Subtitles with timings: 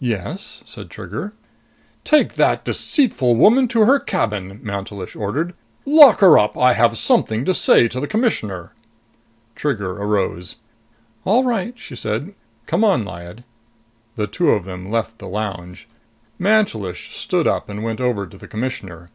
[0.00, 1.34] "Yes?" said Trigger.
[2.02, 5.52] "Take that deceitful woman to her cabin," Mantelish ordered.
[5.84, 6.56] "Lock her up.
[6.56, 8.72] I have something to say to the Commissioner."
[9.54, 10.56] Trigger arose.
[11.26, 12.32] "All right," she said.
[12.64, 13.44] "Come on, Lyad."
[14.14, 15.86] The two of them left the lounge.
[16.38, 19.10] Mantelish stood up and went over to the Commissioner.